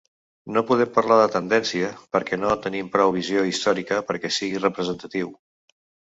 [0.53, 5.29] No podem parlar de tendència, perquè no tenim prou visió històrica perquè sigui representatiu.